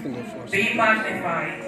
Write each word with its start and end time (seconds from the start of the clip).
be 0.00 0.74
magnified 0.74 1.60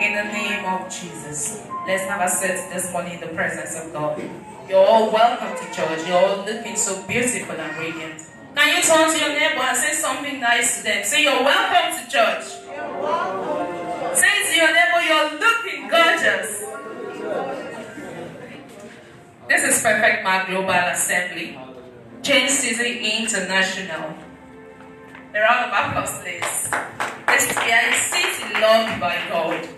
in 0.00 0.16
the 0.16 0.32
name 0.32 0.64
of 0.64 0.88
Jesus. 0.88 1.66
Let's 1.86 2.04
have 2.04 2.20
a 2.20 2.28
set 2.28 2.72
this 2.72 2.90
morning 2.92 3.14
in 3.14 3.20
the 3.20 3.28
presence 3.28 3.78
of 3.78 3.92
God. 3.92 4.22
You're 4.68 4.84
all 4.84 5.12
welcome 5.12 5.54
to 5.56 5.74
church. 5.74 6.06
You're 6.08 6.16
all 6.16 6.44
looking 6.44 6.76
so 6.76 7.06
beautiful 7.06 7.54
and 7.54 7.78
radiant. 7.78 8.22
Can 8.54 8.76
you 8.76 8.82
turn 8.82 9.12
to 9.12 9.18
your 9.18 9.38
neighbor 9.38 9.60
and 9.60 9.76
say 9.76 9.92
something 9.92 10.40
nice 10.40 10.78
to 10.78 10.84
them? 10.84 11.04
Say, 11.04 11.22
You're 11.24 11.44
welcome 11.44 12.02
to 12.02 12.10
church. 12.10 12.44
Say 14.16 14.34
to 14.48 14.56
your 14.56 14.72
neighbor, 14.72 15.00
You're 15.04 15.38
looking 15.38 15.88
gorgeous. 15.88 16.64
This 19.48 19.76
is 19.76 19.82
Perfect 19.82 20.24
Mark 20.24 20.48
Global 20.48 20.70
Assembly, 20.70 21.58
Change 22.22 22.50
City 22.50 23.18
International. 23.18 24.14
They're 25.32 25.46
all 25.46 25.64
of 25.64 25.70
applause, 25.70 26.18
please. 26.22 27.15
A 27.28 27.38
city 27.38 28.60
loved 28.60 29.00
by 29.00 29.18
God. 29.28 29.68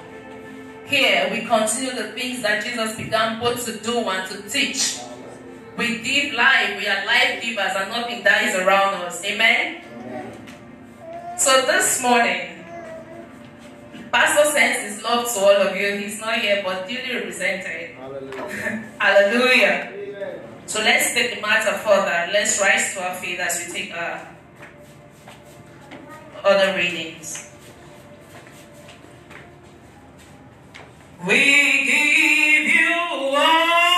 Here 0.86 1.28
we 1.30 1.40
continue 1.46 1.94
the 1.94 2.12
things 2.12 2.42
that 2.42 2.64
Jesus 2.64 2.96
began 2.96 3.40
both 3.40 3.64
to 3.64 3.76
do 3.78 3.98
and 4.08 4.30
to 4.30 4.48
teach. 4.48 5.00
We 5.76 6.02
give 6.02 6.34
life, 6.34 6.76
we 6.78 6.86
are 6.88 7.06
life 7.06 7.42
givers, 7.42 7.72
and 7.76 7.90
nothing 7.90 8.24
dies 8.24 8.54
around 8.56 8.94
us. 9.04 9.24
Amen? 9.24 9.82
So 11.38 11.62
this 11.66 12.02
morning, 12.02 12.64
Pastor 14.10 14.50
sends 14.50 14.94
his 14.94 15.02
love 15.04 15.32
to 15.32 15.40
all 15.40 15.68
of 15.68 15.76
you. 15.76 15.96
He's 15.96 16.20
not 16.20 16.38
here, 16.38 16.62
but 16.64 16.88
duly 16.88 17.14
represented. 17.14 17.90
Hallelujah. 17.94 18.84
Hallelujah. 18.98 19.92
Amen. 19.94 20.40
So 20.66 20.80
let's 20.80 21.14
take 21.14 21.36
the 21.36 21.40
matter 21.40 21.76
further. 21.78 22.32
Let's 22.32 22.60
rise 22.60 22.94
to 22.94 23.02
our 23.04 23.14
feet 23.14 23.38
as 23.38 23.64
we 23.66 23.72
take 23.72 23.94
our 23.94 24.26
other 26.44 26.76
readings. 26.76 27.47
We 31.26 31.84
give 31.84 32.74
you 32.74 32.94
all. 33.36 33.97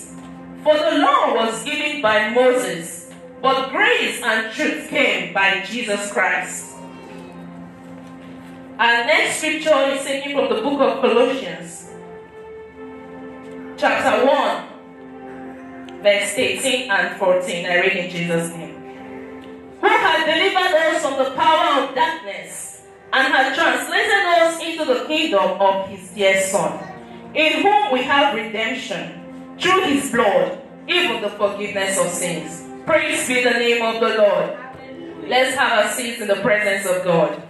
For 0.63 0.77
the 0.77 0.99
law 0.99 1.33
was 1.33 1.63
given 1.63 2.03
by 2.03 2.29
Moses, 2.29 3.09
but 3.41 3.71
grace 3.71 4.21
and 4.21 4.53
truth 4.53 4.89
came 4.89 5.33
by 5.33 5.61
Jesus 5.65 6.11
Christ. 6.13 6.75
Our 8.77 9.05
next 9.05 9.37
scripture 9.37 9.73
is 9.89 10.05
taken 10.05 10.33
from 10.33 10.55
the 10.55 10.61
book 10.61 10.79
of 10.79 11.01
Colossians, 11.01 11.89
chapter 13.75 14.23
1, 14.23 16.03
verse 16.03 16.37
18 16.37 16.91
and 16.91 17.17
14. 17.17 17.65
I 17.65 17.75
read 17.77 17.97
in 17.97 18.11
Jesus' 18.11 18.53
name. 18.53 18.75
Who 19.81 19.87
had 19.87 20.25
delivered 20.25 20.75
us 20.77 21.01
from 21.01 21.17
the 21.23 21.31
power 21.31 21.81
of 21.81 21.95
darkness 21.95 22.83
and 23.11 23.33
has 23.33 23.57
translated 23.57 24.25
us 24.43 24.61
into 24.61 24.85
the 24.85 25.05
kingdom 25.07 25.59
of 25.59 25.89
his 25.89 26.07
dear 26.11 26.39
Son, 26.39 26.77
in 27.33 27.63
whom 27.63 27.91
we 27.91 28.03
have 28.03 28.35
redemption 28.35 29.20
through 29.61 29.83
his 29.83 30.11
blood, 30.11 30.59
even 30.87 31.21
the 31.21 31.29
forgiveness 31.29 31.99
of 31.99 32.07
sins. 32.07 32.67
Praise 32.85 33.27
be 33.27 33.43
the 33.43 33.51
name 33.51 33.83
of 33.83 34.01
the 34.01 34.17
Lord. 34.17 34.57
Let's 35.27 35.55
have 35.55 35.85
a 35.85 35.93
seat 35.93 36.19
in 36.19 36.27
the 36.27 36.35
presence 36.35 36.89
of 36.89 37.03
God. 37.03 37.43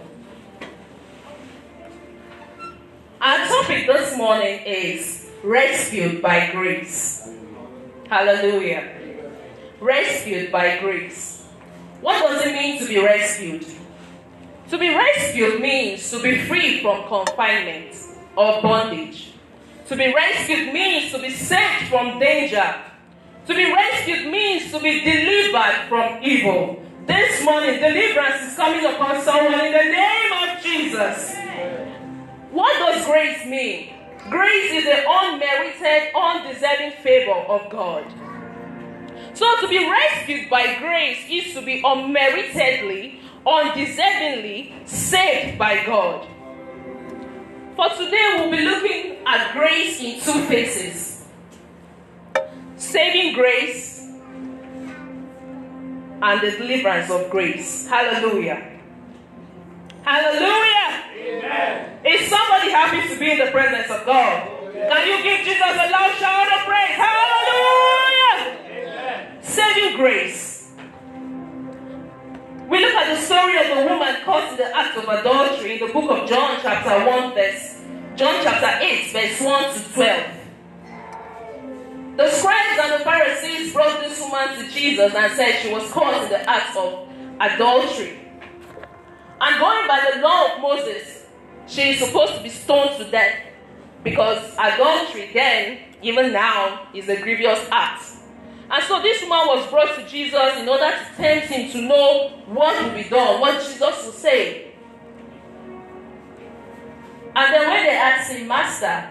Our 3.20 3.46
topic 3.46 3.86
this 3.86 4.16
morning 4.16 4.60
is 4.66 5.30
rescued 5.42 6.20
by 6.20 6.50
grace. 6.52 7.30
Hallelujah. 8.08 8.92
Rescued 9.80 10.52
by 10.52 10.78
grace. 10.80 11.46
What 12.02 12.20
does 12.20 12.44
it 12.44 12.52
mean 12.52 12.78
to 12.80 12.86
be 12.86 12.98
rescued? 13.02 13.66
To 14.70 14.78
be 14.78 14.94
rescued 14.94 15.60
means 15.60 16.10
to 16.10 16.22
be 16.22 16.38
free 16.46 16.82
from 16.82 17.06
confinement 17.08 17.96
or 18.36 18.60
bondage. 18.60 19.31
To 19.92 19.98
be 19.98 20.10
rescued 20.10 20.72
means 20.72 21.12
to 21.12 21.18
be 21.20 21.28
saved 21.28 21.88
from 21.90 22.18
danger. 22.18 22.76
To 23.46 23.54
be 23.54 23.70
rescued 23.70 24.32
means 24.32 24.72
to 24.72 24.80
be 24.80 25.00
delivered 25.04 25.86
from 25.86 26.24
evil. 26.24 26.82
This 27.06 27.44
morning, 27.44 27.78
deliverance 27.78 28.40
is 28.40 28.56
coming 28.56 28.86
upon 28.86 29.20
someone 29.20 29.52
in 29.52 29.70
the 29.70 29.84
name 29.84 30.32
of 30.48 30.62
Jesus. 30.62 31.36
What 32.52 32.72
does 32.78 33.04
grace 33.04 33.44
mean? 33.44 33.92
Grace 34.30 34.72
is 34.72 34.84
the 34.84 35.04
unmerited, 35.06 36.14
undeserving 36.16 36.92
favor 37.02 37.32
of 37.32 37.68
God. 37.68 38.10
So 39.34 39.44
to 39.60 39.68
be 39.68 39.90
rescued 39.90 40.48
by 40.48 40.74
grace 40.78 41.18
is 41.28 41.52
to 41.52 41.60
be 41.60 41.82
unmeritedly 41.84 43.20
undeservingly 43.46 44.88
saved 44.88 45.58
by 45.58 45.84
God. 45.84 46.26
For 47.76 47.88
today, 47.88 48.34
we'll 48.36 48.50
be 48.50 48.64
looking 48.64 49.16
at 49.26 49.52
grace 49.52 50.00
in 50.00 50.20
two 50.20 50.44
phases 50.44 51.12
saving 52.76 53.32
grace 53.32 54.00
and 56.20 56.40
the 56.40 56.50
deliverance 56.50 57.10
of 57.10 57.30
grace. 57.30 57.88
Hallelujah. 57.88 58.80
Hallelujah. 60.02 61.04
Amen. 61.16 62.06
Is 62.06 62.28
somebody 62.28 62.70
happy 62.70 63.08
to 63.08 63.18
be 63.18 63.30
in 63.30 63.38
the 63.38 63.50
presence 63.50 63.90
of 63.90 64.04
God? 64.04 64.48
Amen. 64.48 64.88
Can 64.88 65.08
you 65.08 65.22
give 65.22 65.46
Jesus 65.46 65.62
a 65.62 65.90
loud 65.90 66.12
shout 66.18 66.52
of 66.52 66.66
praise? 66.66 66.96
Hallelujah. 66.96 68.58
Amen. 68.66 69.42
Saving 69.42 69.96
grace. 69.96 70.51
We 72.72 72.80
look 72.80 72.94
at 72.94 73.14
the 73.14 73.20
story 73.20 73.58
of 73.58 73.68
the 73.68 73.84
woman 73.84 74.16
caught 74.24 74.52
in 74.52 74.56
the 74.56 74.74
act 74.74 74.96
of 74.96 75.04
adultery 75.04 75.74
in 75.74 75.80
the 75.86 75.92
book 75.92 76.10
of 76.10 76.26
John, 76.26 76.58
chapter 76.62 77.04
1, 77.06 77.34
verse 77.34 77.82
John 78.16 78.42
chapter 78.42 78.82
8, 78.82 79.12
verse 79.12 79.38
1 79.42 79.74
to 79.74 79.92
12. 79.92 80.24
The 82.16 82.30
scribes 82.30 82.78
and 82.82 82.92
the 82.98 83.04
Pharisees 83.04 83.74
brought 83.74 84.00
this 84.00 84.18
woman 84.18 84.56
to 84.56 84.70
Jesus 84.70 85.14
and 85.14 85.32
said 85.34 85.60
she 85.60 85.70
was 85.70 85.86
caught 85.90 86.24
in 86.24 86.30
the 86.30 86.48
act 86.48 86.74
of 86.74 87.06
adultery. 87.40 88.18
And 89.42 89.60
going 89.60 89.86
by 89.86 90.10
the 90.10 90.20
law 90.22 90.54
of 90.54 90.62
Moses, 90.62 91.26
she 91.66 91.90
is 91.90 91.98
supposed 91.98 92.36
to 92.36 92.42
be 92.42 92.48
stoned 92.48 92.96
to 92.96 93.04
death 93.10 93.36
because 94.02 94.38
adultery 94.58 95.28
then, 95.34 95.78
even 96.00 96.32
now, 96.32 96.88
is 96.94 97.06
a 97.10 97.20
grievous 97.20 97.68
act. 97.70 98.11
And 98.72 98.82
so 98.84 99.02
this 99.02 99.20
woman 99.20 99.48
was 99.48 99.66
brought 99.68 99.94
to 99.96 100.08
Jesus 100.08 100.56
in 100.56 100.66
order 100.66 100.90
to 100.90 101.16
tempt 101.16 101.48
him 101.48 101.70
to 101.72 101.82
know 101.82 102.30
what 102.46 102.82
will 102.82 102.94
be 103.02 103.06
done, 103.06 103.38
what 103.38 103.62
Jesus 103.62 103.80
will 103.80 104.12
say. 104.12 104.72
And 107.36 107.54
then 107.54 107.68
when 107.68 107.84
they 107.84 107.94
asked 107.94 108.32
him, 108.32 108.48
Master, 108.48 109.10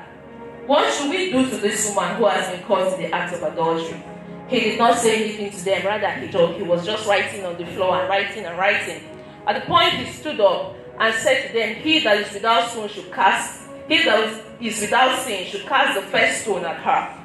what 0.65 0.91
should 0.91 1.11
we 1.11 1.31
do 1.31 1.47
to 1.47 1.57
this 1.57 1.93
woman 1.93 2.15
who 2.15 2.25
has 2.25 2.49
been 2.49 2.63
caught 2.63 2.91
in 2.93 3.01
the 3.01 3.15
act 3.15 3.35
of 3.35 3.43
adultery? 3.43 4.03
He 4.47 4.61
did 4.61 4.79
not 4.79 4.97
say 4.97 5.25
anything 5.25 5.51
to 5.51 5.63
them, 5.63 5.85
rather, 5.85 6.09
he, 6.09 6.31
told, 6.31 6.55
he 6.55 6.63
was 6.63 6.83
just 6.83 7.07
writing 7.07 7.45
on 7.45 7.55
the 7.57 7.65
floor 7.67 7.99
and 7.99 8.09
writing 8.09 8.45
and 8.45 8.57
writing. 8.57 9.03
At 9.45 9.61
the 9.61 9.67
point, 9.67 9.93
he 9.93 10.11
stood 10.11 10.41
up 10.41 10.75
and 10.99 11.13
said 11.13 11.47
to 11.47 11.53
them, 11.53 11.75
He 11.75 11.99
that 11.99 12.17
is 12.17 12.33
without 12.33 12.67
sin 12.71 12.89
should 12.89 13.11
cast, 13.13 13.69
he 13.87 14.03
that 14.03 14.43
is 14.59 14.81
without 14.81 15.19
sin 15.19 15.45
should 15.45 15.67
cast 15.67 15.99
the 15.99 16.05
first 16.07 16.41
stone 16.41 16.65
at 16.65 16.77
her. 16.77 17.20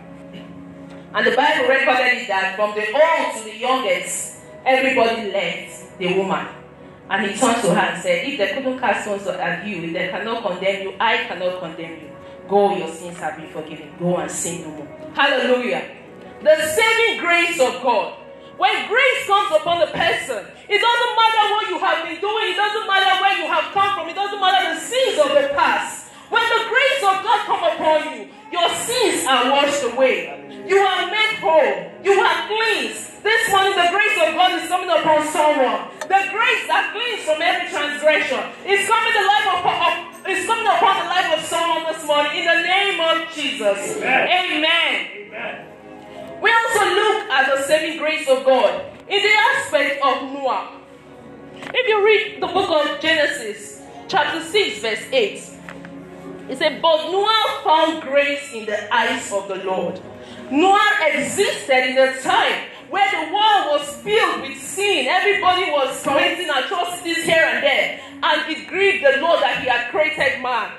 And 1.14 1.26
the 1.26 1.36
Bible 1.36 1.68
recorded 1.68 2.28
that 2.28 2.56
from 2.56 2.74
the 2.74 2.86
old 2.92 3.36
to 3.36 3.44
the 3.44 3.56
youngest, 3.56 4.38
everybody 4.64 5.30
left 5.30 5.98
the 5.98 6.14
woman. 6.18 6.46
And 7.08 7.30
he 7.30 7.38
turned 7.38 7.62
to 7.62 7.74
her 7.74 7.80
and 7.80 8.02
said, 8.02 8.26
If 8.26 8.38
they 8.38 8.52
couldn't 8.54 8.78
cast 8.80 9.04
stones 9.04 9.26
at 9.26 9.66
you, 9.66 9.84
if 9.84 9.92
they 9.92 10.08
cannot 10.08 10.42
condemn 10.42 10.82
you, 10.82 10.94
I 10.98 11.18
cannot 11.24 11.60
condemn 11.60 11.92
you. 11.92 12.10
Go, 12.48 12.76
your 12.76 12.92
sins 12.92 13.18
have 13.18 13.36
been 13.36 13.48
forgiven. 13.48 13.92
Go 13.98 14.16
and 14.16 14.30
sin 14.30 14.62
no 14.62 14.70
more. 14.70 15.10
Hallelujah. 15.14 15.82
The 16.42 16.56
saving 16.62 17.20
grace 17.20 17.60
of 17.60 17.82
God. 17.82 18.18
When 18.56 18.88
grace 18.88 19.26
comes 19.26 19.52
upon 19.60 19.80
the 19.80 19.86
person, 19.86 20.44
it 20.68 20.80
doesn't 20.80 21.14
matter 21.16 21.42
what 21.52 21.68
you 21.68 21.78
have 21.78 22.04
been 22.04 22.20
doing, 22.20 22.44
it 22.52 22.56
doesn't 22.56 22.86
matter 22.86 23.20
where 23.20 23.36
you 23.38 23.52
have 23.52 23.72
come 23.72 23.94
from, 23.94 24.08
it 24.08 24.14
doesn't 24.14 24.40
matter 24.40 24.74
the 24.74 24.80
sins 24.80 25.18
of 25.20 25.28
the 25.28 25.54
past. 25.54 26.05
When 26.28 26.42
the 26.42 26.62
grace 26.68 27.02
of 27.06 27.16
God 27.22 27.40
come 27.46 27.62
upon 27.62 28.00
you, 28.12 28.28
your 28.50 28.68
sins 28.74 29.26
are 29.26 29.50
washed 29.50 29.82
away. 29.84 30.64
You 30.66 30.78
are 30.78 31.06
made 31.10 31.38
whole. 31.38 31.90
You 32.02 32.18
are 32.18 32.46
cleansed. 32.46 33.22
This 33.22 33.50
morning, 33.50 33.74
the 33.74 33.88
grace 33.90 34.18
of 34.22 34.34
God 34.34 34.62
is 34.62 34.68
coming 34.68 34.90
upon 34.90 35.26
someone. 35.28 35.90
The 36.02 36.22
grace 36.30 36.64
that 36.70 36.94
cleans 36.94 37.22
from 37.26 37.42
every 37.42 37.68
transgression 37.70 38.38
is 38.66 38.86
coming 38.86 39.14
the 39.14 39.26
life 39.26 39.46
of, 39.50 39.66
of 39.66 40.06
is 40.28 40.46
coming 40.46 40.66
upon 40.66 40.94
the 41.02 41.08
life 41.10 41.38
of 41.38 41.44
someone 41.44 41.92
this 41.92 42.04
morning 42.06 42.32
in 42.38 42.44
the 42.46 42.62
name 42.62 43.00
of 43.00 43.34
Jesus. 43.34 43.96
Amen. 43.98 44.28
Amen. 44.30 45.06
Amen. 45.26 45.66
We 46.42 46.50
also 46.50 46.84
look 46.84 47.30
at 47.30 47.54
the 47.54 47.62
saving 47.62 47.98
grace 47.98 48.28
of 48.28 48.44
God 48.44 48.84
in 49.08 49.22
the 49.22 49.34
aspect 49.54 50.02
of 50.04 50.22
Noah. 50.32 50.80
If 51.54 51.88
you 51.88 52.04
read 52.04 52.42
the 52.42 52.46
book 52.46 52.70
of 52.70 53.00
Genesis, 53.00 53.82
chapter 54.08 54.40
6, 54.40 54.80
verse 54.80 55.02
8, 55.12 55.55
it 56.48 56.58
said, 56.58 56.80
But 56.80 57.10
Noah 57.10 57.60
found 57.64 58.02
grace 58.02 58.52
in 58.52 58.66
the 58.66 58.94
eyes 58.94 59.32
of 59.32 59.48
the 59.48 59.56
Lord. 59.64 60.00
Noah 60.50 60.98
existed 61.12 61.90
in 61.90 61.98
a 61.98 62.20
time 62.20 62.68
where 62.88 63.10
the 63.10 63.32
world 63.34 63.80
was 63.80 63.96
filled 64.02 64.42
with 64.42 64.58
sin. 64.60 65.06
Everybody 65.08 65.70
was 65.72 66.02
committing 66.02 66.48
atrocities 66.48 67.24
here 67.24 67.44
and 67.44 67.62
there. 67.62 68.00
And 68.22 68.50
it 68.50 68.68
grieved 68.68 69.04
the 69.04 69.20
Lord 69.20 69.40
that 69.40 69.60
He 69.60 69.68
had 69.68 69.90
created 69.90 70.40
man. 70.40 70.70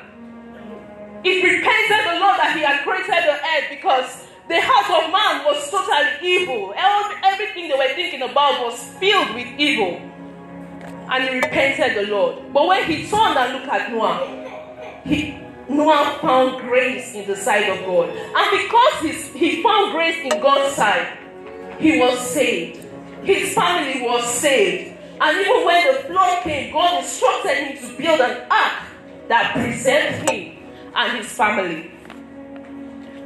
It 1.24 1.44
repented 1.44 2.06
the 2.06 2.20
Lord 2.20 2.40
that 2.40 2.56
He 2.56 2.64
had 2.64 2.84
created 2.84 3.28
the 3.28 3.36
earth 3.36 3.70
because 3.70 4.24
the 4.48 4.62
heart 4.62 5.04
of 5.04 5.12
man 5.12 5.44
was 5.44 5.70
totally 5.70 6.26
evil. 6.26 6.74
Everything 6.78 7.68
they 7.68 7.76
were 7.76 7.94
thinking 7.94 8.22
about 8.22 8.64
was 8.64 8.82
filled 8.98 9.36
with 9.36 9.48
evil. 9.60 10.00
And 11.10 11.24
he 11.24 11.36
repented 11.36 11.98
the 11.98 12.12
Lord. 12.12 12.54
But 12.54 12.68
when 12.68 12.84
he 12.86 13.08
turned 13.08 13.38
and 13.38 13.54
looked 13.54 13.68
at 13.68 13.92
Noah, 13.92 15.02
he 15.04 15.38
Noah 15.70 16.18
found 16.22 16.62
grace 16.62 17.14
in 17.14 17.28
the 17.28 17.36
sight 17.36 17.70
of 17.70 17.86
God. 17.86 18.10
And 18.10 18.64
because 18.64 19.34
he 19.34 19.62
found 19.62 19.92
grace 19.92 20.18
in 20.24 20.42
God's 20.42 20.76
sight, 20.76 21.18
he 21.80 22.00
was 22.00 22.20
saved. 22.20 22.86
His 23.24 23.54
family 23.54 24.02
was 24.02 24.24
saved. 24.26 24.98
And 25.20 25.40
even 25.40 25.66
when 25.66 25.88
the 25.88 26.00
flood 26.04 26.44
came, 26.44 26.72
God 26.72 27.04
instructed 27.04 27.56
him 27.56 27.78
to 27.78 27.98
build 27.98 28.22
an 28.22 28.48
ark 28.50 28.84
that 29.28 29.54
preserved 29.54 30.30
him 30.30 30.58
and 30.96 31.18
his 31.18 31.28
family. 31.34 31.92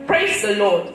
Praise 0.08 0.42
the 0.42 0.56
Lord. 0.56 0.94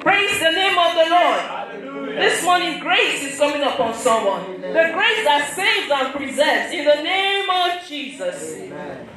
Praise 0.00 0.38
the 0.38 0.50
name 0.50 0.78
of 0.78 0.94
the 0.94 1.10
Lord. 1.10 2.16
This 2.16 2.42
morning, 2.42 2.80
grace 2.80 3.22
is 3.22 3.38
coming 3.38 3.62
upon 3.62 3.94
someone. 3.94 4.60
The 4.60 4.90
grace 4.94 5.24
that 5.24 5.52
saves 5.54 5.90
and 5.90 6.14
preserves 6.14 6.72
in 6.72 6.84
the 6.84 7.02
name 7.02 7.50
of 7.50 7.86
Jesus. 7.86 8.54
Amen. 8.56 9.08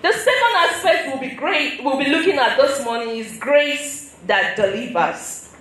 The 0.00 0.12
second 0.12 0.54
aspect 0.56 1.08
we'll 1.08 1.18
be 1.18 1.34
great, 1.34 1.82
we'll 1.82 1.98
be 1.98 2.08
looking 2.08 2.38
at 2.38 2.56
this 2.56 2.84
morning 2.84 3.16
is 3.16 3.36
grace 3.38 4.16
that 4.26 4.54
delivers. 4.56 5.56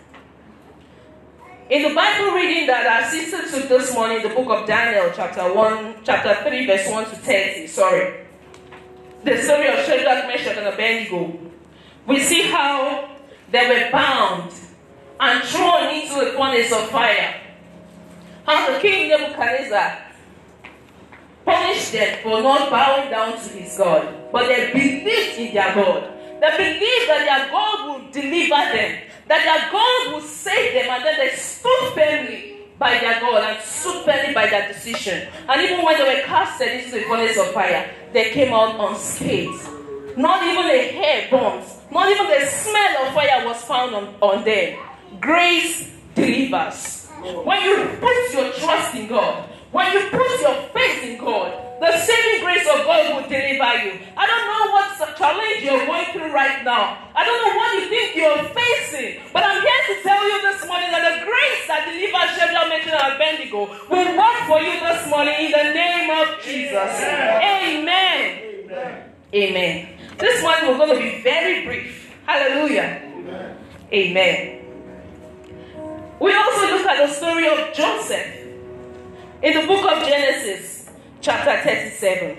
In 1.71 1.81
the 1.81 1.95
Bible 1.95 2.33
reading 2.33 2.67
that 2.67 2.85
our 2.85 3.09
sister 3.09 3.49
took 3.49 3.67
this 3.67 3.93
morning, 3.95 4.21
the 4.21 4.29
book 4.29 4.47
of 4.49 4.67
Daniel, 4.67 5.11
chapter 5.15 5.51
1, 5.51 5.95
chapter 6.03 6.35
3, 6.47 6.67
verse 6.67 6.87
1 6.87 7.05
to 7.05 7.15
30, 7.15 7.67
sorry. 7.67 8.25
The 9.23 9.41
story 9.41 9.67
of 9.69 9.85
Shadrach, 9.85 10.27
Meshach, 10.27 10.55
and 10.55 10.67
Abednego. 10.67 11.39
We 12.05 12.19
see 12.19 12.43
how 12.43 13.09
they 13.51 13.67
were 13.67 13.91
bound 13.91 14.53
and 15.19 15.43
thrown 15.43 15.95
into 15.95 16.13
the 16.13 16.37
furnace 16.37 16.71
of 16.71 16.89
fire. 16.89 17.41
How 18.45 18.71
the 18.71 18.79
king 18.79 19.09
Nebuchadnezzar 19.09 20.06
punished 21.47 21.93
them 21.93 22.19
for 22.21 22.41
not 22.43 22.69
bowing 22.69 23.09
down 23.09 23.31
to 23.39 23.49
his 23.55 23.77
God. 23.77 24.31
But 24.31 24.47
they 24.47 24.71
believed 24.73 25.39
in 25.39 25.53
their 25.53 25.73
God. 25.73 26.03
They 26.41 26.51
believed 26.57 27.07
that 27.07 27.23
their 27.23 27.49
God 27.49 27.87
will 27.87 28.11
deliver 28.11 28.61
them, 28.75 29.01
that 29.29 29.41
their 29.47 29.71
God 29.71 30.13
will 30.13 30.21
save 30.21 30.73
them, 30.73 30.93
and 30.93 31.03
then 31.05 31.17
they 31.17 31.35
stood 31.35 31.93
firmly 31.95 32.57
by 32.77 32.99
their 32.99 33.19
God 33.19 33.43
and 33.43 33.63
stood 33.63 34.03
firmly 34.03 34.33
by 34.33 34.47
their 34.47 34.67
decision. 34.67 35.27
And 35.47 35.61
even 35.61 35.83
when 35.83 35.97
they 35.97 36.03
were 36.03 36.21
casted 36.27 36.67
into 36.67 36.91
the 36.91 37.01
furnace 37.03 37.37
of 37.39 37.47
fire, 37.53 37.89
they 38.13 38.31
came 38.31 38.53
out 38.53 38.75
unscathed. 38.77 39.67
Not 40.17 40.43
even 40.43 40.65
a 40.65 40.91
hair 40.91 41.27
burnt, 41.31 41.65
not 41.91 42.11
even 42.11 42.27
the 42.27 42.45
smell 42.45 43.07
of 43.07 43.13
fire 43.13 43.45
was 43.45 43.63
found 43.63 43.95
on, 43.95 44.15
on 44.21 44.43
them. 44.43 44.77
Grace 45.21 45.91
delivers. 46.13 47.07
When 47.21 47.63
you 47.63 47.97
put 47.99 48.33
your 48.33 48.51
trust 48.53 48.95
in 48.95 49.07
God, 49.07 49.49
when 49.71 49.91
you 49.93 50.09
put 50.09 50.41
your 50.41 50.55
faith 50.73 51.03
in 51.03 51.17
God, 51.17 51.51
the 51.79 51.97
saving 51.97 52.43
grace 52.43 52.65
of 52.67 52.85
God 52.85 53.13
will 53.13 53.29
deliver 53.29 53.71
you. 53.85 53.99
I 54.17 54.25
don't 54.25 54.45
know 54.47 54.71
what 54.71 54.87
challenge 55.17 55.63
you're 55.63 55.85
going 55.85 56.05
through 56.13 56.31
right 56.31 56.63
now. 56.63 56.97
I 57.13 57.25
don't 57.25 57.41
know 57.41 57.55
what 57.57 57.73
you 57.75 57.89
think 57.89 58.15
you're 58.15 58.43
facing. 58.53 59.21
But 59.33 59.43
I'm 59.43 59.61
here 59.61 59.81
to 59.91 60.03
tell 60.03 60.23
you 60.23 60.41
this 60.41 60.65
morning 60.67 60.89
that 60.91 61.03
the 61.03 61.25
grace 61.25 61.67
that 61.67 61.85
delivers 61.85 62.37
Shadrach, 62.37 62.69
Meshach, 62.69 62.93
and 62.93 63.13
Abednego 63.13 63.67
will 63.89 64.11
work 64.17 64.39
for 64.47 64.61
you 64.61 64.79
this 64.79 65.09
morning 65.09 65.35
in 65.37 65.51
the 65.51 65.73
name 65.73 66.09
of 66.09 66.41
Jesus. 66.43 66.91
Amen. 67.03 68.63
Amen. 68.63 69.03
Amen. 69.33 69.89
This 70.17 70.41
morning 70.41 70.69
we're 70.69 70.77
going 70.77 70.95
to 70.95 71.01
be 71.01 71.21
very 71.21 71.65
brief. 71.65 72.15
Hallelujah. 72.25 73.01
Amen. 73.03 73.57
Amen. 73.93 74.65
We 76.19 76.33
also 76.33 76.61
look 76.73 76.85
at 76.87 77.05
the 77.05 77.13
story 77.13 77.47
of 77.47 77.73
Joseph 77.73 78.46
in 79.43 79.53
the 79.53 79.67
book 79.67 79.85
of 79.85 80.03
Genesis 80.07 80.89
chapter 81.21 81.61
37. 81.61 82.37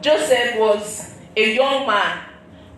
Joseph 0.00 0.56
was 0.58 1.16
a 1.36 1.56
young 1.56 1.86
man 1.86 2.20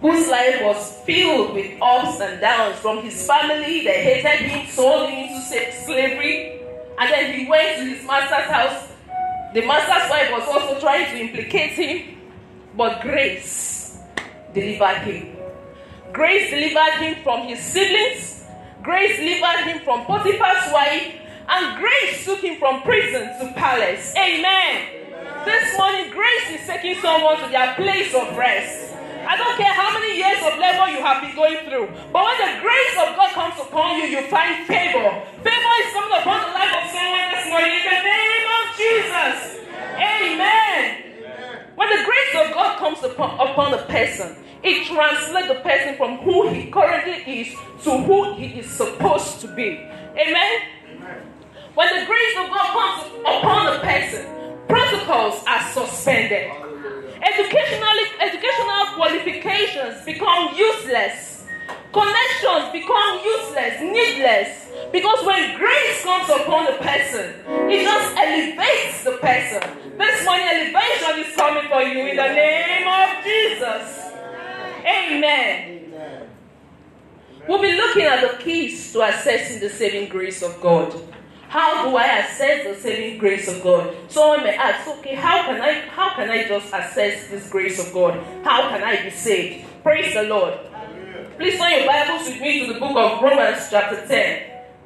whose 0.01 0.27
life 0.29 0.63
was 0.63 1.03
filled 1.05 1.55
with 1.55 1.71
ups 1.83 2.19
and 2.21 2.41
downs 2.41 2.77
from 2.79 3.03
his 3.03 3.27
family. 3.27 3.85
They 3.85 4.03
hated 4.03 4.49
him, 4.49 4.67
sold 4.69 5.11
him 5.11 5.29
into 5.29 5.41
slavery, 5.85 6.63
and 6.99 7.11
then 7.11 7.39
he 7.39 7.47
went 7.47 7.79
to 7.79 7.85
his 7.85 8.07
master's 8.07 8.51
house. 8.51 8.89
The 9.53 9.67
master's 9.67 10.11
wife 10.11 10.31
was 10.33 10.49
also 10.49 10.81
trying 10.81 11.11
to 11.11 11.21
implicate 11.21 11.73
him, 11.73 12.17
but 12.75 13.03
grace 13.03 13.99
delivered 14.55 15.03
him. 15.03 15.37
Grace 16.13 16.51
delivered 16.51 17.03
him 17.03 17.23
from 17.23 17.49
his 17.49 17.61
siblings. 17.61 18.45
Grace 18.83 19.19
delivered 19.19 19.65
him 19.65 19.81
from 19.85 20.07
Potiphar's 20.07 20.73
wife. 20.73 21.21
And 21.57 21.81
grace 21.81 22.23
took 22.27 22.41
him 22.45 22.59
from 22.59 22.83
prison 22.83 23.33
to 23.41 23.53
palace. 23.55 24.13
Amen. 24.15 25.09
This 25.47 25.79
morning, 25.79 26.11
grace 26.11 26.61
is 26.61 26.67
taking 26.67 27.01
someone 27.01 27.41
to 27.41 27.49
their 27.49 27.73
place 27.77 28.13
of 28.13 28.37
rest. 28.37 28.93
I 29.25 29.39
don't 29.39 29.57
care 29.57 29.73
how 29.73 29.89
many 29.97 30.19
years 30.21 30.37
of 30.45 30.61
labor 30.61 30.93
you 30.93 31.01
have 31.01 31.25
been 31.25 31.35
going 31.35 31.65
through, 31.65 31.89
but 32.13 32.23
when 32.29 32.39
the 32.45 32.61
grace 32.61 32.97
of 33.01 33.17
God 33.17 33.33
comes 33.33 33.57
upon 33.57 33.97
you, 33.97 34.05
you 34.05 34.29
find 34.29 34.67
favor. 34.69 35.09
Favor 35.41 35.75
is 35.81 35.89
coming 35.97 36.19
upon 36.21 36.45
the 36.45 36.53
life 36.53 36.77
of 36.77 36.85
someone 36.93 37.25
this 37.33 37.49
morning 37.49 37.73
in 37.73 37.85
the 37.89 38.01
name 38.05 38.47
of 38.53 38.65
Jesus. 38.77 39.37
Amen. 39.97 40.85
When 41.75 41.89
the 41.89 42.05
grace 42.05 42.33
of 42.37 42.53
God 42.53 42.79
comes 42.79 43.03
upon, 43.03 43.33
upon 43.41 43.73
a 43.73 43.83
person, 43.89 44.37
it 44.63 44.87
translates 44.87 45.49
the 45.49 45.61
person 45.65 45.97
from 45.97 46.19
who 46.19 46.51
he 46.51 46.71
currently 46.71 47.25
is 47.41 47.57
to 47.85 47.97
who 47.97 48.35
he 48.35 48.61
is 48.61 48.69
supposed 48.69 49.41
to 49.41 49.49
be. 49.49 49.81
Amen. 50.21 50.61
When 51.77 51.89
the 51.89 52.07
grace 52.07 52.37
of 52.39 52.49
God 52.49 52.73
comes 52.73 53.13
upon 53.21 53.77
a 53.77 53.81
person, 53.81 54.25
protocols 54.67 55.45
are 55.47 55.61
suspended. 55.73 56.51
Educational, 57.21 57.97
educational 58.19 58.87
qualifications 58.97 60.03
become 60.07 60.57
useless. 60.57 61.45
Connections 61.93 62.73
become 62.73 63.21
useless, 63.23 63.81
needless. 63.83 64.71
Because 64.91 65.23
when 65.27 65.59
grace 65.59 66.03
comes 66.03 66.31
upon 66.31 66.67
a 66.73 66.79
person, 66.79 67.35
it 67.69 67.85
just 67.85 68.17
elevates 68.17 69.05
the 69.05 69.19
person. 69.21 69.61
This 69.99 70.25
morning, 70.25 70.47
elevation 70.49 71.29
is 71.29 71.37
coming 71.37 71.69
for 71.69 71.83
you 71.83 72.07
in 72.07 72.17
the 72.17 72.33
name 72.33 72.89
of 72.89 73.23
Jesus. 73.23 74.13
Amen. 74.81 76.31
We'll 77.47 77.61
be 77.61 77.77
looking 77.77 78.05
at 78.05 78.23
the 78.23 78.43
keys 78.43 78.95
to 78.95 79.01
accessing 79.01 79.61
the 79.61 79.69
saving 79.69 80.09
grace 80.09 80.43
of 80.43 80.59
God. 80.63 81.13
How 81.49 81.89
do 81.89 81.97
I 81.97 82.05
access 82.05 82.65
the 82.65 82.75
saving 82.81 83.19
grace 83.19 83.49
of 83.49 83.63
God? 83.63 83.95
Someone 84.09 84.43
may 84.43 84.57
ask, 84.57 84.89
okay, 84.89 85.15
how 85.15 85.45
can 85.45 85.61
I 85.61 85.81
how 85.89 86.15
can 86.15 86.29
I 86.31 86.47
just 86.47 86.73
access 86.73 87.29
this 87.29 87.49
grace 87.49 87.79
of 87.85 87.93
God? 87.93 88.19
How 88.45 88.69
can 88.69 88.83
I 88.83 89.03
be 89.03 89.11
saved? 89.11 89.67
Praise 89.83 90.15
the 90.15 90.25
Lord. 90.25 90.59
Please 91.37 91.59
turn 91.59 91.71
your 91.73 91.87
Bibles 91.87 92.27
with 92.27 92.41
me 92.41 92.67
to 92.67 92.73
the 92.73 92.81
book 92.81 92.97
of 92.97 93.23
Romans, 93.23 93.69
chapter 93.71 94.07
10, 94.07 94.43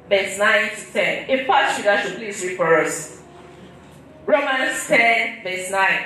verse 0.09 0.37
9 0.37 0.69
to 0.69 0.93
10. 0.93 1.29
If 1.29 1.47
Pastor 1.47 1.89
I 1.89 2.01
should 2.03 2.15
please 2.17 2.43
read 2.43 2.57
for 2.57 2.81
us. 2.81 3.21
Romans 4.25 4.85
10, 4.87 5.43
verse 5.43 5.71
9. 5.71 6.05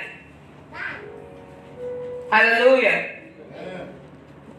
Hallelujah. 2.30 3.18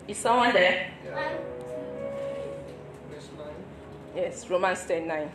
Is 0.08 0.18
someone 0.18 0.54
there? 0.54 0.92
Yes, 4.16 4.50
Romans 4.50 4.86
10, 4.86 5.08
9. 5.08 5.32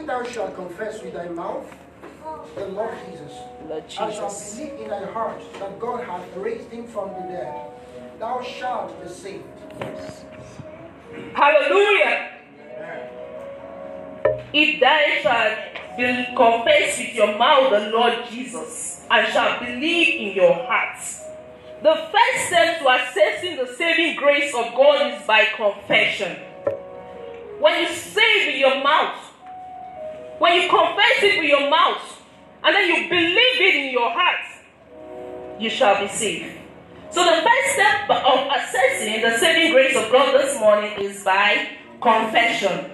If 0.00 0.06
thou 0.06 0.22
shalt 0.22 0.54
confess 0.54 1.02
with 1.02 1.12
thy 1.14 1.28
mouth 1.28 1.66
the 2.54 2.66
Lord 2.68 2.94
Jesus, 3.06 3.32
Lord 3.68 3.82
and 3.82 4.14
shalt 4.14 4.32
believe 4.56 4.80
in 4.80 4.88
thy 4.88 5.04
heart 5.12 5.40
that 5.58 5.78
God 5.78 6.04
hath 6.04 6.36
raised 6.36 6.70
him 6.70 6.86
from 6.86 7.10
the 7.10 7.28
dead, 7.28 7.70
thou 8.18 8.42
shalt 8.42 9.02
be 9.02 9.08
saved. 9.08 9.44
Hallelujah. 11.34 12.30
If 14.52 14.80
thou 14.80 15.00
shalt 15.22 15.58
be- 15.96 16.26
confess 16.34 16.98
with 16.98 17.14
your 17.14 17.36
mouth 17.38 17.70
the 17.70 17.90
Lord 17.90 18.14
Jesus 18.30 19.04
and 19.10 19.26
shalt 19.32 19.60
believe 19.60 20.20
in 20.20 20.34
your 20.34 20.54
heart, 20.54 20.98
the 21.82 21.94
first 21.94 22.46
step 22.46 22.78
to 22.78 22.84
accessing 22.84 23.56
the 23.56 23.74
saving 23.76 24.16
grace 24.16 24.54
of 24.54 24.74
God 24.74 25.12
is 25.12 25.26
by 25.26 25.46
confession. 25.56 26.36
When 27.58 27.82
you 27.82 27.88
say 27.94 28.46
with 28.46 28.56
your 28.56 28.82
mouth, 28.82 29.29
when 30.40 30.54
you 30.54 30.70
confess 30.70 31.22
it 31.22 31.38
with 31.38 31.50
your 31.50 31.68
mouth, 31.68 32.22
and 32.64 32.74
then 32.74 32.88
you 32.88 33.08
believe 33.10 33.60
it 33.60 33.74
in 33.74 33.92
your 33.92 34.10
heart, 34.10 34.40
you 35.60 35.68
shall 35.68 36.00
be 36.00 36.08
saved. 36.08 36.56
So 37.10 37.22
the 37.22 37.42
first 37.42 37.74
step 37.74 38.08
of 38.08 38.48
accessing 38.48 39.20
the 39.20 39.36
saving 39.36 39.72
grace 39.72 39.94
of 39.94 40.10
God 40.10 40.32
this 40.32 40.58
morning 40.58 40.92
is 40.98 41.22
by 41.22 41.68
confession. 42.00 42.90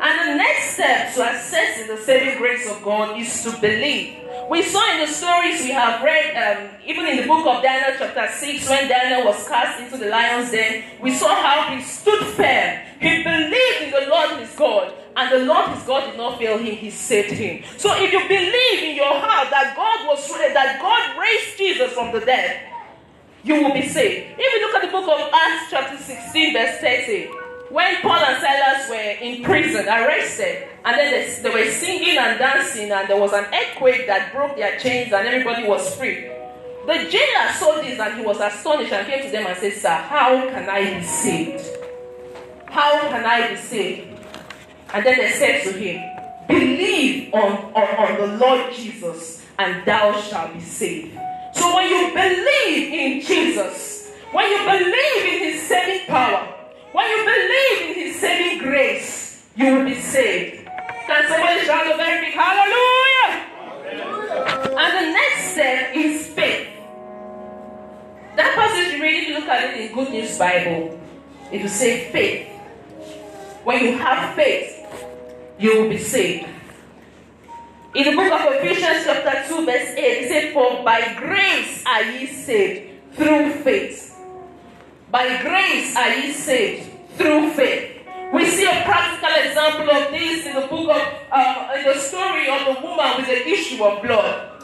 And 0.00 0.30
the 0.30 0.34
next 0.34 0.74
step 0.74 1.14
to 1.14 1.20
accessing 1.20 1.86
the 1.86 2.02
saving 2.02 2.38
grace 2.38 2.68
of 2.68 2.82
God 2.82 3.16
is 3.16 3.44
to 3.44 3.52
believe. 3.60 4.18
We 4.50 4.62
saw 4.62 4.92
in 4.92 5.06
the 5.06 5.06
stories 5.06 5.62
we 5.62 5.70
have 5.70 6.02
read, 6.02 6.34
um, 6.34 6.68
even 6.84 7.06
in 7.06 7.18
the 7.18 7.26
book 7.28 7.46
of 7.46 7.62
Daniel, 7.62 7.94
chapter 7.96 8.28
6, 8.34 8.68
when 8.68 8.88
Daniel 8.88 9.24
was 9.26 9.46
cast 9.48 9.80
into 9.80 9.96
the 9.96 10.10
lion's 10.10 10.50
den, 10.50 10.82
we 11.00 11.14
saw 11.14 11.34
how 11.34 11.74
he 11.74 11.80
stood 11.80 12.26
firm. 12.34 12.80
He 13.00 13.22
believed 13.22 13.43
and 15.24 15.40
the 15.40 15.46
Lord 15.46 15.70
his 15.70 15.82
God 15.84 16.10
did 16.10 16.16
not 16.16 16.38
fail 16.38 16.58
him, 16.58 16.76
he 16.76 16.90
saved 16.90 17.32
him. 17.32 17.64
So 17.78 17.94
if 17.96 18.12
you 18.12 18.20
believe 18.28 18.90
in 18.90 18.96
your 18.96 19.14
heart 19.14 19.48
that 19.50 19.74
God 19.76 20.06
was 20.06 20.28
that 20.28 20.78
God 20.80 21.20
raised 21.20 21.56
Jesus 21.56 21.92
from 21.92 22.12
the 22.12 22.20
dead, 22.20 22.60
you 23.42 23.62
will 23.62 23.72
be 23.72 23.88
saved. 23.88 24.34
If 24.38 24.52
you 24.52 24.66
look 24.66 24.74
at 24.76 24.82
the 24.82 24.92
book 24.92 25.08
of 25.08 25.30
Acts, 25.32 25.70
chapter 25.70 25.96
16, 25.96 26.52
verse 26.52 26.78
30, 26.80 27.26
when 27.70 27.96
Paul 28.02 28.22
and 28.22 28.40
Silas 28.40 28.88
were 28.88 29.26
in 29.26 29.42
prison, 29.42 29.86
arrested, 29.86 30.68
and 30.84 30.98
then 30.98 31.10
they, 31.10 31.42
they 31.42 31.50
were 31.50 31.70
singing 31.70 32.18
and 32.18 32.38
dancing, 32.38 32.90
and 32.90 33.08
there 33.08 33.18
was 33.18 33.32
an 33.32 33.46
earthquake 33.52 34.06
that 34.06 34.32
broke 34.32 34.56
their 34.56 34.78
chains, 34.78 35.12
and 35.12 35.26
everybody 35.26 35.66
was 35.66 35.94
free. 35.96 36.30
The 36.86 37.08
jailer 37.10 37.52
saw 37.58 37.80
this 37.80 37.98
and 37.98 38.18
he 38.18 38.26
was 38.26 38.38
astonished 38.40 38.92
and 38.92 39.06
came 39.06 39.24
to 39.24 39.30
them 39.30 39.46
and 39.46 39.56
said, 39.56 39.72
Sir, 39.72 39.88
how 39.88 40.50
can 40.50 40.68
I 40.68 40.98
be 40.98 41.02
saved? 41.04 41.64
How 42.66 43.00
can 43.08 43.24
I 43.24 43.48
be 43.48 43.56
saved? 43.56 44.14
And 44.94 45.04
then 45.04 45.18
they 45.18 45.32
said 45.32 45.64
to 45.64 45.72
him, 45.72 45.98
Believe 46.46 47.34
on, 47.34 47.72
on, 47.74 47.96
on 47.98 48.16
the 48.16 48.36
Lord 48.36 48.72
Jesus, 48.72 49.44
and 49.58 49.84
thou 49.84 50.20
shalt 50.20 50.54
be 50.54 50.60
saved. 50.60 51.18
So 51.52 51.74
when 51.74 51.88
you 51.88 52.14
believe 52.14 52.92
in 52.92 53.20
Jesus, 53.20 54.12
when 54.30 54.48
you 54.48 54.58
believe 54.58 55.24
in 55.34 55.52
his 55.52 55.62
saving 55.62 56.06
power, 56.06 56.46
when 56.92 57.10
you 57.10 57.24
believe 57.24 57.96
in 57.96 58.06
his 58.06 58.20
saving 58.20 58.58
grace, 58.60 59.44
you 59.56 59.74
will 59.74 59.84
be 59.84 60.00
saved. 60.00 60.64
Can 61.06 61.28
somebody 61.28 61.64
shout 61.66 61.92
a 61.92 61.96
very 61.96 62.26
big 62.26 62.34
hallelujah? 62.34 63.50
And 64.78 65.06
the 65.06 65.12
next 65.12 65.54
step 65.54 65.96
is 65.96 66.28
faith. 66.28 66.68
That 68.36 68.54
passage 68.54 69.00
you 69.00 69.04
you 69.04 69.34
look 69.40 69.48
at 69.48 69.74
it 69.74 69.80
in 69.80 69.94
Good 69.94 70.10
News 70.10 70.38
Bible, 70.38 71.00
it 71.50 71.62
will 71.62 71.68
say 71.68 72.10
faith. 72.12 72.53
When 73.64 73.82
you 73.82 73.96
have 73.96 74.34
faith, 74.34 74.86
you 75.58 75.80
will 75.80 75.88
be 75.88 75.96
saved. 75.96 76.48
In 77.94 78.04
the 78.04 78.14
book 78.14 78.30
of 78.30 78.52
Ephesians, 78.52 79.04
chapter 79.04 79.48
2, 79.48 79.64
verse 79.64 79.88
8, 79.96 79.98
it 79.98 80.28
says, 80.28 80.52
For 80.52 80.84
by 80.84 81.14
grace 81.14 81.82
are 81.86 82.02
ye 82.02 82.26
saved 82.26 83.14
through 83.14 83.52
faith. 83.62 84.18
By 85.10 85.40
grace 85.40 85.96
are 85.96 86.12
ye 86.12 86.32
saved 86.32 86.90
through 87.16 87.52
faith. 87.52 88.02
We 88.34 88.44
see 88.50 88.66
a 88.66 88.82
practical 88.84 89.32
example 89.32 89.90
of 89.96 90.10
this 90.10 90.44
in 90.44 90.54
the 90.56 90.66
book 90.66 90.90
of, 90.90 91.02
uh, 91.32 91.72
in 91.78 91.84
the 91.84 91.94
story 91.94 92.50
of 92.50 92.66
the 92.66 92.80
woman 92.82 93.16
with 93.16 93.26
the 93.26 93.48
issue 93.48 93.82
of 93.82 94.02
blood. 94.02 94.60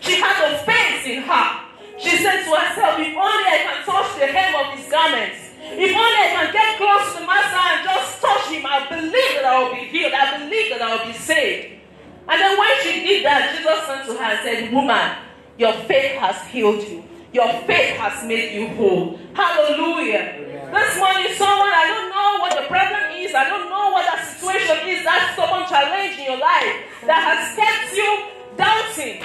She 0.00 0.20
had 0.20 0.52
a 0.52 0.58
faith 0.58 1.06
in 1.06 1.22
her. 1.22 1.60
She 1.96 2.16
said 2.18 2.44
to 2.44 2.50
herself, 2.50 2.98
If 3.00 3.16
only 3.16 3.44
I 3.48 3.60
can 3.64 3.84
touch 3.86 4.18
the 4.18 4.26
hem 4.26 4.54
of 4.54 4.78
his 4.78 4.90
garments, 4.90 5.45
if 5.74 5.90
only 5.90 6.18
I 6.22 6.28
can 6.34 6.52
get 6.52 6.78
close 6.78 7.14
to 7.14 7.20
the 7.20 7.26
master 7.26 7.58
and 7.58 7.80
just 7.82 8.22
touch 8.22 8.46
him, 8.52 8.62
I 8.66 8.86
believe 8.88 9.32
that 9.40 9.44
I 9.44 9.62
will 9.62 9.74
be 9.74 9.84
healed. 9.90 10.12
I 10.12 10.38
believe 10.38 10.70
that 10.70 10.82
I 10.82 10.96
will 10.96 11.06
be 11.06 11.18
saved. 11.18 11.82
And 12.28 12.40
then 12.40 12.58
when 12.58 12.72
she 12.82 13.04
did 13.06 13.24
that, 13.26 13.54
Jesus 13.54 13.86
turned 13.86 14.04
to 14.06 14.12
her 14.14 14.30
and 14.34 14.40
said, 14.42 14.72
Woman, 14.72 15.16
your 15.58 15.72
faith 15.86 16.18
has 16.18 16.46
healed 16.50 16.82
you. 16.86 17.04
Your 17.32 17.48
faith 17.66 17.96
has 17.96 18.26
made 18.26 18.54
you 18.54 18.68
whole. 18.74 19.18
Hallelujah. 19.34 20.46
This 20.72 20.98
morning, 20.98 21.30
someone, 21.36 21.70
I 21.70 21.86
don't 21.86 22.10
know 22.10 22.30
what 22.40 22.52
the 22.56 22.66
problem 22.66 23.14
is. 23.16 23.34
I 23.34 23.48
don't 23.48 23.70
know 23.70 23.90
what 23.92 24.06
that 24.06 24.26
situation 24.26 24.88
is, 24.88 25.04
that 25.04 25.32
stubborn 25.34 25.68
challenge 25.68 26.18
in 26.18 26.24
your 26.24 26.40
life 26.40 26.74
that 27.06 27.22
has 27.22 27.54
kept 27.54 27.94
you 27.94 28.10
doubting. 28.56 29.22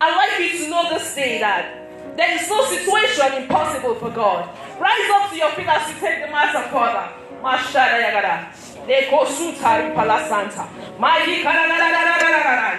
I'd 0.00 0.16
like 0.16 0.34
you 0.40 0.58
to 0.58 0.70
know 0.70 0.90
this 0.90 1.14
day 1.14 1.38
that 1.38 1.81
there 2.16 2.34
is 2.36 2.48
no 2.48 2.64
situation 2.66 3.42
impossible 3.42 3.94
for 3.96 4.10
God. 4.10 4.48
Rise 4.78 5.10
up 5.14 5.30
to 5.30 5.36
your 5.36 5.50
feet 5.52 5.68
as 5.68 5.88
you 5.88 5.94
take 6.00 6.24
the 6.24 6.30
matter 6.30 6.62
further. 6.68 7.08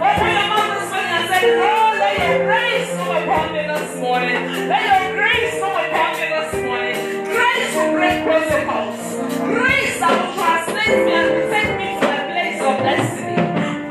The 0.00 0.06
and 0.06 1.28
say, 1.28 1.44
Oh, 1.60 1.92
let 2.00 2.16
your 2.16 2.46
grace 2.48 2.88
come 2.96 3.12
upon 3.20 3.52
me 3.52 3.68
this 3.68 4.00
morning. 4.00 4.40
Let 4.64 4.82
your 4.88 5.12
grace 5.12 5.60
come 5.60 5.76
upon 5.76 6.10
me 6.16 6.26
this 6.40 6.52
morning. 6.64 6.96
Grace 7.28 7.74
break. 7.92 8.24
Grace 8.24 10.00
me 10.00 11.12
and 11.12 11.52
take 11.52 11.72
me 11.76 12.00
to 12.00 12.06
a 12.08 12.20
place 12.32 12.60
of 12.64 12.76
destiny. 12.80 13.36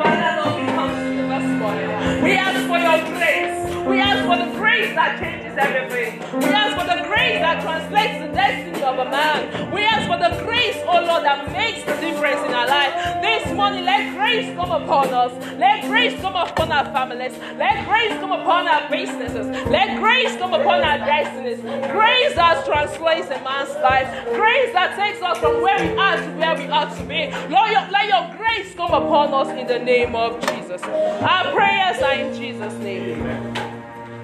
Father, 0.01 0.31
Lord, 0.41 0.53
we 0.57 0.65
come 0.73 0.89
to 0.97 1.21
this 1.29 1.47
morning. 1.61 2.23
We 2.23 2.31
ask 2.41 2.57
for 2.65 2.79
your 2.81 2.99
grace. 3.13 3.85
We 3.85 3.99
ask 4.01 4.25
for 4.25 4.37
the 4.43 4.57
grace 4.57 4.95
that 4.95 5.19
changes 5.21 5.55
everything. 5.61 6.25
We 6.41 6.49
ask 6.49 6.73
for 6.73 6.89
the 6.89 7.05
grace 7.05 7.37
that 7.37 7.61
translates 7.61 8.17
the 8.17 8.33
destiny 8.33 8.81
of 8.81 8.97
a 8.97 9.05
man. 9.05 9.71
We 9.71 9.83
ask 9.85 10.09
for 10.09 10.17
the 10.17 10.43
grace, 10.43 10.77
oh 10.89 11.05
Lord, 11.05 11.23
that 11.23 11.51
makes 11.51 11.85
the 11.85 11.93
difference 12.01 12.41
in 12.47 12.53
our 12.55 12.67
life. 12.67 13.18
This 13.39 13.55
morning, 13.55 13.86
let 13.86 14.13
grace 14.17 14.53
come 14.53 14.72
upon 14.72 15.13
us. 15.13 15.31
Let 15.58 15.86
grace 15.86 16.19
come 16.19 16.36
upon 16.36 16.74
our 16.74 16.84
families. 16.91 17.31
Let 17.58 17.88
grace 17.88 18.12
come 18.19 18.34
upon 18.34 18.67
our 18.67 18.89
businesses. 18.89 19.48
Let 19.67 19.98
grace 20.01 20.36
come 20.36 20.53
upon 20.53 20.84
our 20.84 20.98
destinies. 20.98 21.62
Grace 21.62 22.36
that 22.36 22.65
translates 22.65 23.27
a 23.27 23.41
man's 23.41 23.74
life. 23.75 24.10
Grace 24.36 24.74
that 24.74 24.98
takes 24.98 25.22
us 25.22 25.38
from 25.38 25.62
where 25.62 25.79
we 25.79 25.98
are 25.98 26.17
to 26.17 26.29
where 26.38 26.55
we 26.58 26.67
ought 26.67 26.93
to 26.98 27.03
be. 27.03 27.31
Lord, 27.48 27.72
your, 27.72 27.88
let 27.89 28.08
your 28.12 28.38
grace 28.38 28.75
come 28.75 28.91
upon 28.91 29.34
us 29.34 29.48
in 29.58 29.67
the 29.67 29.79
name 29.79 30.15
of 30.15 30.41
Jesus. 30.41 30.81
Our 30.84 31.53
prayers 31.53 32.01
are 32.03 32.15
in 32.15 32.36
Jesus' 32.36 32.74
name. 32.84 33.24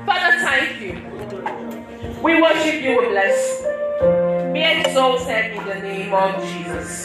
Father, 0.06 0.38
thank 0.44 0.82
you. 0.82 2.22
We 2.22 2.42
worship 2.42 2.82
you, 2.82 3.00
we 3.00 3.08
bless. 3.08 3.64
Be 4.52 4.62
exalted 4.62 5.54
in 5.54 5.66
the 5.66 5.76
name 5.76 6.14
of 6.14 6.44
Jesus. 6.44 6.96